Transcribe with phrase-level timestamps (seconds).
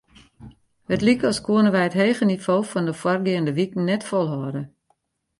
[0.93, 4.63] It like as koene wy it hege nivo fan de foargeande wiken net folhâlde.